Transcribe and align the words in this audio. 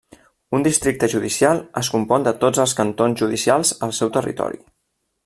Un 0.59 0.63
districte 0.67 1.09
judicial 1.13 1.61
es 1.81 1.91
compon 1.97 2.25
de 2.29 2.35
tots 2.45 2.63
els 2.65 2.73
cantons 2.83 3.23
judicials 3.25 3.75
al 3.89 3.95
seu 3.99 4.15
territori. 4.17 4.65